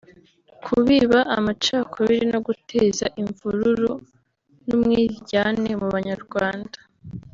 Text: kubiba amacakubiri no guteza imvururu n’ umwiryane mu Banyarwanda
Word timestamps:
kubiba 0.63 1.19
amacakubiri 1.37 2.25
no 2.33 2.39
guteza 2.47 3.05
imvururu 3.21 3.91
n’ 4.67 4.69
umwiryane 4.77 5.69
mu 5.81 5.87
Banyarwanda 5.95 6.77